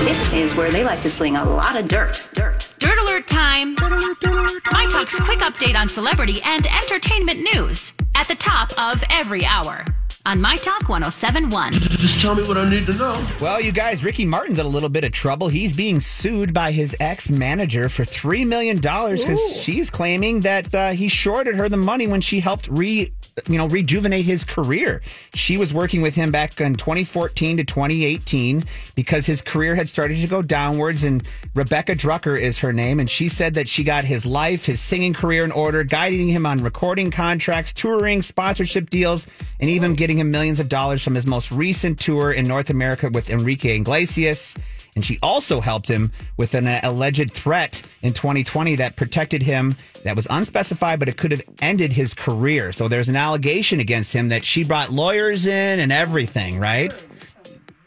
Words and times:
This 0.00 0.30
is 0.32 0.54
where 0.54 0.70
they 0.70 0.84
like 0.84 1.00
to 1.02 1.10
sling 1.10 1.36
a 1.36 1.44
lot 1.44 1.76
of 1.76 1.88
dirt. 1.88 2.28
Dirt. 2.34 2.68
Dirt 2.78 2.98
alert 2.98 3.26
time. 3.26 3.74
My 3.74 4.86
Talk's 4.90 5.18
quick 5.20 5.38
update 5.38 5.76
on 5.76 5.88
celebrity 5.88 6.40
and 6.44 6.66
entertainment 6.66 7.40
news 7.54 7.92
at 8.14 8.28
the 8.28 8.34
top 8.34 8.72
of 8.78 9.02
every 9.10 9.44
hour 9.46 9.84
on 10.26 10.40
My 10.40 10.56
Talk 10.56 10.88
1071. 10.88 11.72
Just 11.72 12.20
tell 12.20 12.34
me 12.34 12.42
what 12.46 12.56
I 12.58 12.68
need 12.68 12.86
to 12.86 12.94
know. 12.94 13.26
Well, 13.40 13.60
you 13.60 13.72
guys, 13.72 14.02
Ricky 14.04 14.24
Martin's 14.24 14.58
in 14.58 14.66
a 14.66 14.68
little 14.68 14.88
bit 14.88 15.04
of 15.04 15.12
trouble. 15.12 15.48
He's 15.48 15.72
being 15.74 16.00
sued 16.00 16.52
by 16.54 16.72
his 16.72 16.96
ex 16.98 17.30
manager 17.30 17.88
for 17.88 18.04
$3 18.04 18.46
million 18.46 18.76
because 18.76 19.60
she's 19.62 19.90
claiming 19.90 20.40
that 20.40 20.74
uh, 20.74 20.90
he 20.90 21.08
shorted 21.08 21.56
her 21.56 21.68
the 21.68 21.76
money 21.76 22.06
when 22.06 22.20
she 22.20 22.40
helped 22.40 22.68
re. 22.68 23.12
You 23.48 23.58
know, 23.58 23.66
rejuvenate 23.66 24.24
his 24.24 24.44
career. 24.44 25.02
She 25.34 25.56
was 25.56 25.74
working 25.74 26.02
with 26.02 26.14
him 26.14 26.30
back 26.30 26.60
in 26.60 26.76
2014 26.76 27.56
to 27.56 27.64
2018 27.64 28.62
because 28.94 29.26
his 29.26 29.42
career 29.42 29.74
had 29.74 29.88
started 29.88 30.18
to 30.18 30.26
go 30.28 30.40
downwards. 30.40 31.02
And 31.02 31.26
Rebecca 31.54 31.96
Drucker 31.96 32.40
is 32.40 32.60
her 32.60 32.72
name. 32.72 33.00
And 33.00 33.10
she 33.10 33.28
said 33.28 33.54
that 33.54 33.68
she 33.68 33.82
got 33.82 34.04
his 34.04 34.24
life, 34.24 34.66
his 34.66 34.80
singing 34.80 35.14
career 35.14 35.44
in 35.44 35.50
order, 35.50 35.82
guiding 35.82 36.28
him 36.28 36.46
on 36.46 36.62
recording 36.62 37.10
contracts, 37.10 37.72
touring, 37.72 38.22
sponsorship 38.22 38.88
deals, 38.88 39.26
and 39.58 39.68
even 39.68 39.94
getting 39.94 40.18
him 40.18 40.30
millions 40.30 40.60
of 40.60 40.68
dollars 40.68 41.02
from 41.02 41.14
his 41.14 41.26
most 41.26 41.50
recent 41.50 41.98
tour 41.98 42.32
in 42.32 42.46
North 42.46 42.70
America 42.70 43.08
with 43.08 43.30
Enrique 43.30 43.76
Iglesias. 43.76 44.56
And 44.96 45.04
she 45.04 45.18
also 45.22 45.60
helped 45.60 45.88
him 45.88 46.12
with 46.36 46.54
an 46.54 46.66
uh, 46.66 46.80
alleged 46.82 47.32
threat 47.32 47.82
in 48.02 48.12
2020 48.12 48.76
that 48.76 48.96
protected 48.96 49.42
him, 49.42 49.74
that 50.04 50.16
was 50.16 50.26
unspecified, 50.30 50.98
but 50.98 51.08
it 51.08 51.16
could 51.16 51.32
have 51.32 51.42
ended 51.60 51.92
his 51.92 52.14
career. 52.14 52.72
So 52.72 52.88
there's 52.88 53.08
an 53.08 53.16
allegation 53.16 53.80
against 53.80 54.12
him 54.12 54.28
that 54.28 54.44
she 54.44 54.64
brought 54.64 54.90
lawyers 54.90 55.46
in 55.46 55.80
and 55.80 55.90
everything, 55.90 56.58
right? 56.58 56.92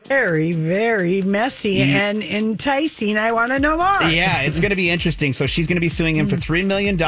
Very, 0.07 0.53
very 0.53 1.21
messy 1.21 1.81
and 1.81 2.23
enticing. 2.23 3.17
I 3.17 3.33
want 3.33 3.51
to 3.51 3.59
know 3.59 3.77
more. 3.77 4.09
Yeah, 4.09 4.41
it's 4.41 4.59
going 4.59 4.69
to 4.69 4.75
be 4.75 4.89
interesting. 4.89 5.33
So 5.33 5.45
she's 5.47 5.67
going 5.67 5.75
to 5.75 5.81
be 5.81 5.89
suing 5.89 6.15
him 6.15 6.27
for 6.27 6.37
$3 6.37 6.65
million. 6.65 7.01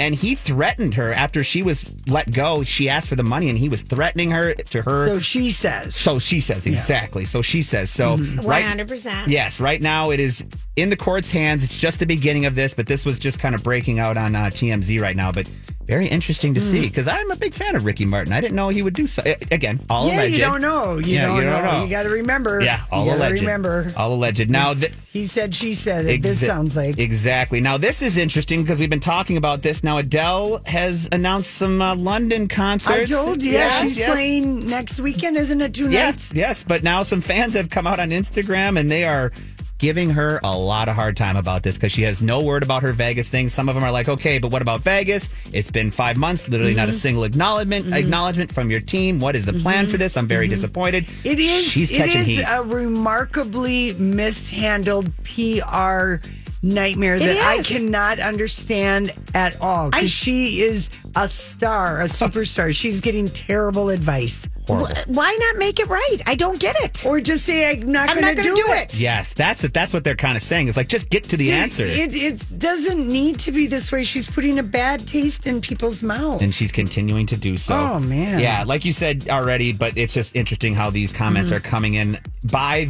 And 0.00 0.14
he 0.14 0.34
threatened 0.34 0.94
her 0.94 1.12
after 1.12 1.44
she 1.44 1.62
was 1.62 1.84
let 2.08 2.32
go. 2.32 2.64
She 2.64 2.88
asked 2.88 3.08
for 3.08 3.16
the 3.16 3.22
money 3.22 3.48
and 3.48 3.58
he 3.58 3.68
was 3.68 3.82
threatening 3.82 4.32
her 4.32 4.54
to 4.54 4.82
her. 4.82 5.08
So 5.08 5.18
she 5.20 5.50
says. 5.50 5.94
So 5.94 6.18
she 6.18 6.40
says, 6.40 6.66
exactly. 6.66 7.24
So 7.24 7.40
she 7.40 7.62
says. 7.62 7.90
So, 7.90 8.16
right, 8.16 8.64
100%. 8.64 9.28
yes, 9.28 9.60
right 9.60 9.80
now 9.80 10.10
it 10.10 10.18
is 10.18 10.44
in 10.76 10.90
the 10.90 10.96
court's 10.96 11.30
hands. 11.30 11.62
It's 11.62 11.78
just 11.78 12.00
the 12.00 12.06
beginning 12.06 12.46
of 12.46 12.54
this, 12.54 12.74
but 12.74 12.86
this 12.86 13.04
was 13.06 13.18
just 13.18 13.38
kind 13.38 13.54
of 13.54 13.62
breaking 13.62 13.98
out 14.00 14.16
on 14.16 14.34
uh, 14.34 14.46
TMZ 14.46 15.00
right 15.00 15.16
now. 15.16 15.30
But 15.30 15.48
very 15.90 16.06
interesting 16.06 16.54
to 16.54 16.60
see 16.60 16.82
because 16.82 17.08
I'm 17.08 17.32
a 17.32 17.36
big 17.36 17.52
fan 17.52 17.74
of 17.74 17.84
Ricky 17.84 18.04
Martin. 18.04 18.32
I 18.32 18.40
didn't 18.40 18.54
know 18.54 18.68
he 18.68 18.80
would 18.80 18.94
do 18.94 19.08
so. 19.08 19.24
Again, 19.50 19.80
all 19.90 20.06
yeah, 20.06 20.14
alleged. 20.14 20.32
you 20.34 20.38
don't 20.38 20.60
know. 20.60 20.98
You, 20.98 21.14
Yeah, 21.16 21.26
don't, 21.26 21.36
you 21.36 21.42
don't 21.42 21.64
know. 21.64 21.78
know. 21.78 21.84
You 21.84 21.90
got 21.90 22.04
to 22.04 22.10
remember. 22.10 22.60
Yeah, 22.60 22.84
all 22.92 23.06
you 23.06 23.12
alleged. 23.12 23.40
Remember. 23.40 23.92
All 23.96 24.14
alleged. 24.14 24.48
Now, 24.48 24.72
th- 24.72 24.92
he 25.12 25.26
said, 25.26 25.52
she 25.52 25.74
said 25.74 26.06
it. 26.06 26.22
this 26.22 26.46
sounds 26.46 26.76
like. 26.76 27.00
exactly. 27.00 27.60
Now 27.60 27.76
this 27.76 28.02
is 28.02 28.16
interesting 28.16 28.62
because 28.62 28.78
we've 28.78 28.88
been 28.88 29.00
talking 29.00 29.36
about 29.36 29.62
this. 29.62 29.82
Now 29.82 29.98
Adele 29.98 30.62
has 30.66 31.08
announced 31.10 31.50
some 31.50 31.82
uh, 31.82 31.96
London 31.96 32.46
concerts. 32.46 33.10
I 33.10 33.12
told 33.12 33.42
you. 33.42 33.50
Yes, 33.50 33.82
she's 33.82 33.98
yes. 33.98 34.12
playing 34.12 34.68
next 34.68 35.00
weekend, 35.00 35.36
isn't 35.38 35.60
it? 35.60 35.74
Two 35.74 35.86
nights. 35.88 36.30
Yes, 36.30 36.32
yes. 36.34 36.62
But 36.64 36.84
now 36.84 37.02
some 37.02 37.20
fans 37.20 37.54
have 37.54 37.68
come 37.68 37.88
out 37.88 37.98
on 37.98 38.10
Instagram 38.10 38.78
and 38.78 38.88
they 38.88 39.02
are 39.02 39.32
giving 39.80 40.10
her 40.10 40.38
a 40.44 40.56
lot 40.56 40.88
of 40.88 40.94
hard 40.94 41.16
time 41.16 41.36
about 41.36 41.62
this 41.62 41.76
because 41.76 41.90
she 41.90 42.02
has 42.02 42.20
no 42.22 42.42
word 42.42 42.62
about 42.62 42.82
her 42.82 42.92
Vegas 42.92 43.28
thing. 43.30 43.48
Some 43.48 43.68
of 43.68 43.74
them 43.74 43.82
are 43.82 43.90
like, 43.90 44.08
okay, 44.08 44.38
but 44.38 44.52
what 44.52 44.62
about 44.62 44.82
Vegas? 44.82 45.30
It's 45.52 45.70
been 45.70 45.90
five 45.90 46.16
months, 46.16 46.48
literally 46.48 46.74
not 46.74 46.88
a 46.88 46.90
Mm-hmm. 46.90 46.98
single 46.98 47.24
acknowledgement 47.24 47.84
mm-hmm. 47.86 47.94
acknowledgement 47.94 48.52
from 48.52 48.70
your 48.70 48.80
team. 48.80 49.20
What 49.20 49.36
is 49.36 49.46
the 49.46 49.54
plan 49.54 49.84
mm-hmm. 49.84 49.92
for 49.92 49.96
this? 49.96 50.16
I'm 50.16 50.26
very 50.26 50.46
mm-hmm. 50.46 50.54
disappointed. 50.54 51.08
It 51.24 51.38
is. 51.38 51.64
She's 51.64 51.90
catching 51.90 52.20
is 52.20 52.26
heat. 52.26 52.44
a 52.46 52.62
remarkably 52.62 53.94
mishandled 53.94 55.12
PR 55.24 56.16
nightmare 56.62 57.18
that 57.18 57.38
I 57.38 57.62
cannot 57.62 58.20
understand 58.20 59.12
at 59.34 59.60
all. 59.60 59.86
I- 59.86 59.90
Because 59.90 60.10
she 60.10 60.62
is 60.62 60.90
a 61.16 61.28
star, 61.28 62.00
a 62.00 62.04
superstar. 62.04 62.74
She's 62.74 63.00
getting 63.00 63.28
terrible 63.28 63.88
advice. 63.90 64.46
Wh- 64.68 64.92
Why 65.08 65.36
not 65.40 65.56
make 65.58 65.80
it 65.80 65.88
right? 65.88 66.18
I 66.26 66.34
don't 66.36 66.60
get 66.60 66.76
it. 66.80 67.04
Or 67.06 67.18
just 67.20 67.44
say 67.44 67.68
I'm 67.70 67.90
not 67.90 68.08
going 68.16 68.36
to 68.36 68.42
do, 68.42 68.54
do 68.54 68.64
it. 68.68 68.94
it. 68.94 69.00
yes, 69.00 69.34
that's 69.34 69.62
that's 69.62 69.92
what 69.92 70.04
they're 70.04 70.14
kind 70.14 70.36
of 70.36 70.42
saying. 70.42 70.68
It's 70.68 70.76
like 70.76 70.86
just 70.88 71.10
get 71.10 71.24
to 71.24 71.36
the 71.36 71.50
answer. 71.50 71.84
It, 71.84 72.14
it 72.14 72.58
doesn't 72.58 73.08
need 73.08 73.38
to 73.40 73.52
be 73.52 73.66
this 73.66 73.90
way. 73.90 74.02
She's 74.04 74.28
putting 74.30 74.58
a 74.58 74.62
bad 74.62 75.06
taste 75.08 75.46
in 75.48 75.60
people's 75.60 76.02
mouths. 76.02 76.42
and 76.42 76.54
she's 76.54 76.70
continuing 76.72 77.26
to 77.26 77.36
do 77.36 77.56
so. 77.56 77.74
Oh, 77.76 77.98
man. 77.98 78.38
Yeah, 78.38 78.62
like 78.64 78.84
you 78.84 78.92
said 78.92 79.28
already, 79.28 79.72
but 79.72 79.96
it's 79.96 80.14
just 80.14 80.36
interesting 80.36 80.74
how 80.74 80.90
these 80.90 81.12
comments 81.12 81.50
Mm-hmm. 81.50 81.56
are 81.56 81.60
coming 81.68 81.94
in 81.94 82.18
by 82.42 82.88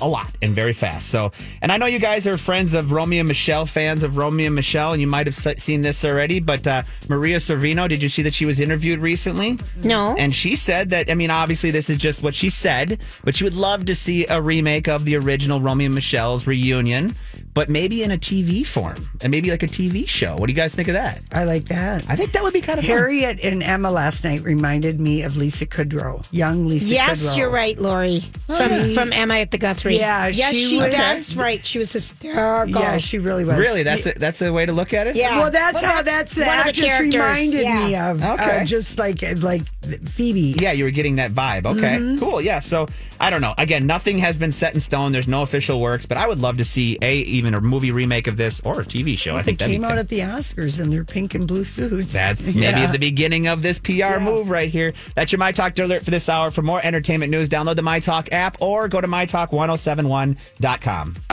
a 0.00 0.08
lot 0.08 0.30
and 0.40 0.54
very 0.54 0.72
fast. 0.72 1.08
So, 1.08 1.32
and 1.60 1.70
I 1.70 1.76
know 1.76 1.86
you 1.86 1.98
guys 1.98 2.26
are 2.26 2.38
friends 2.38 2.74
of 2.74 2.92
Romy 2.92 3.18
and 3.18 3.28
Michele, 3.28 3.66
fans 3.66 4.02
of 4.02 4.16
Romy 4.16 4.46
and 4.46 4.54
Michele, 4.54 4.92
and 4.92 5.00
you 5.00 5.06
might 5.06 5.26
have 5.26 5.34
seen 5.34 5.82
this 5.82 6.04
already. 6.04 6.40
But 6.40 6.66
uh, 6.66 6.82
Mira 7.08 7.38
Sorvino, 7.38 7.88
did 7.88 8.02
you 8.02 8.08
see 8.08 8.22
that 8.22 8.34
she 8.34 8.46
was 8.46 8.60
interviewed 8.60 9.00
recently? 9.00 9.58
No. 9.82 10.14
And 10.16 10.34
she 10.34 10.56
said 10.56 10.90
that, 10.90 11.10
I 11.10 11.14
mean, 11.14 11.30
obviously 11.30 11.70
this 11.70 11.90
is 11.90 11.98
just 11.98 12.22
what 12.22 12.34
she 12.34 12.50
said, 12.50 13.00
but 13.24 13.36
she 13.36 13.44
would 13.44 13.54
love 13.54 13.84
to 13.86 13.94
see 13.94 14.26
a 14.26 14.40
remake 14.40 14.88
of 14.88 15.04
the 15.04 15.16
original 15.16 15.60
Romy 15.60 15.84
and 15.84 15.94
Michele's 15.94 16.46
reunion, 16.46 17.14
but 17.56 17.70
maybe 17.70 18.02
in 18.02 18.10
a 18.10 18.18
TV 18.18 18.66
form 18.66 18.96
and 19.22 19.30
maybe 19.30 19.50
like 19.50 19.62
a 19.62 19.66
TV 19.66 20.06
show. 20.06 20.36
What 20.36 20.46
do 20.46 20.52
you 20.52 20.56
guys 20.56 20.74
think 20.74 20.88
of 20.88 20.94
that? 20.94 21.22
I 21.32 21.44
like 21.44 21.64
that. 21.64 22.04
I 22.06 22.14
think 22.14 22.32
that 22.32 22.42
would 22.42 22.52
be 22.52 22.60
kind 22.60 22.78
of 22.78 22.84
fun. 22.84 22.94
Harriet 22.98 23.40
and 23.42 23.62
Emma 23.62 23.90
last 23.90 24.24
night 24.24 24.42
reminded 24.42 25.00
me 25.00 25.22
of 25.22 25.38
Lisa 25.38 25.64
Kudrow, 25.64 26.24
young 26.30 26.66
Lisa 26.66 26.92
Kudrow. 26.92 26.92
yes, 26.92 27.30
Kudrow. 27.30 27.36
you're 27.38 27.50
right, 27.50 27.78
Lori. 27.78 28.20
From 28.46 28.90
from 28.94 29.12
Emma 29.14 29.36
at 29.36 29.50
the 29.52 29.58
Guthrie. 29.58 29.96
Yeah, 29.96 30.26
yes, 30.26 30.52
she 30.52 30.64
she, 30.66 30.82
was- 30.82 30.92
that's 30.92 31.34
right. 31.34 31.66
She 31.66 31.78
was 31.78 31.90
hysterical. 31.92 32.78
Yeah, 32.80 32.98
she 32.98 33.18
really 33.18 33.44
was. 33.44 33.56
Really, 33.56 33.82
that's 33.82 34.06
a, 34.06 34.12
that's 34.12 34.42
a 34.42 34.52
way 34.52 34.66
to 34.66 34.72
look 34.74 34.92
at 34.92 35.06
it. 35.06 35.16
Yeah. 35.16 35.38
Well, 35.38 35.50
that's 35.50 35.80
Well, 35.80 35.90
how 35.96 36.02
that's 36.02 36.34
that's 36.34 36.34
the 36.34 36.44
one 36.44 36.58
the 36.58 36.86
actress 36.88 37.00
reminded 37.00 37.62
yeah. 37.62 37.86
me 37.86 37.96
of. 37.96 38.22
Okay. 38.22 38.60
uh, 38.60 38.64
just 38.66 38.98
like 38.98 39.22
like 39.42 39.62
Phoebe. 39.86 40.54
Yeah, 40.58 40.72
you 40.72 40.84
were 40.84 40.90
getting 40.90 41.16
that 41.16 41.32
vibe. 41.32 41.66
Okay, 41.66 41.96
Mm-hmm. 41.96 42.18
cool. 42.18 42.40
Yeah, 42.40 42.60
so 42.60 42.86
I 43.20 43.30
don't 43.30 43.40
know. 43.40 43.54
Again, 43.58 43.86
nothing 43.86 44.18
has 44.18 44.38
been 44.38 44.52
set 44.52 44.74
in 44.74 44.80
stone. 44.80 45.12
There's 45.12 45.28
no 45.28 45.42
official 45.42 45.80
works, 45.80 46.06
but 46.06 46.18
I 46.18 46.26
would 46.26 46.38
love 46.38 46.56
to 46.58 46.64
see 46.64 46.98
a 47.02 47.16
even 47.18 47.54
a 47.54 47.60
movie 47.60 47.90
remake 47.90 48.26
of 48.26 48.36
this 48.36 48.60
or 48.64 48.80
a 48.80 48.84
TV 48.84 49.16
show. 49.18 49.36
I 49.36 49.42
think 49.42 49.58
that'd 49.58 49.72
came 49.72 49.84
out 49.84 49.98
at 49.98 50.08
the 50.08 50.20
Oscars 50.20 50.80
in 50.80 50.90
their 50.90 51.04
pink 51.04 51.34
and 51.34 51.46
blue 51.48 51.64
suits. 51.64 52.12
That's 52.12 52.46
maybe 52.48 52.60
Yeah. 52.60 52.92
the 52.92 52.98
beginning 52.98 53.48
of 53.48 53.62
this 53.62 53.78
PR 53.78 54.18
move 54.18 54.50
right 54.50 54.70
here. 54.70 54.92
That's 55.14 55.32
your 55.32 55.38
My 55.38 55.52
Talk 55.52 55.78
alert 55.78 56.04
for 56.04 56.10
this 56.10 56.28
hour. 56.28 56.50
For 56.50 56.62
more 56.62 56.80
entertainment 56.84 57.30
news, 57.30 57.48
download 57.48 57.76
the 57.76 57.82
My 57.82 58.00
Talk 58.00 58.28
app 58.32 58.60
or 58.60 58.88
go 58.88 59.00
to 59.00 59.08
mytalk1071.com. 59.08 61.16